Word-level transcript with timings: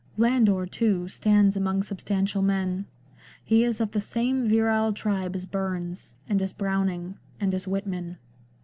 Landor, 0.17 0.65
too, 0.65 1.07
stands 1.09 1.55
among 1.55 1.83
substantial 1.83 2.41
men; 2.41 2.87
he 3.43 3.63
is 3.63 3.79
of 3.79 3.91
the 3.91 4.01
same 4.01 4.47
virile 4.47 4.93
tribe 4.93 5.35
as 5.35 5.45
Burns, 5.45 6.15
and 6.27 6.41
as 6.41 6.53
Browning, 6.53 7.19
and 7.39 7.53
as 7.53 7.67
Whitman. 7.67 8.17